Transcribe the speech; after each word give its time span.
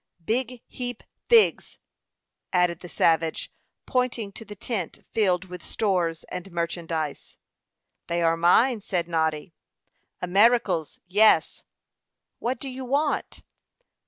"Big 0.25 0.63
heap 0.65 1.03
thigs," 1.29 1.77
added 2.51 2.79
the 2.79 2.89
savage, 2.89 3.51
pointing 3.85 4.31
to 4.31 4.43
the 4.43 4.55
tent 4.55 5.05
filled 5.13 5.45
with 5.45 5.63
stores 5.63 6.23
and 6.29 6.51
merchandise. 6.51 7.37
"They 8.07 8.23
are 8.23 8.35
mine," 8.35 8.81
said 8.81 9.07
Noddy. 9.07 9.53
"Americals 10.19 10.97
yes." 11.05 11.61
"What 12.39 12.57
do 12.59 12.67
you 12.67 12.83
want?" 12.83 13.43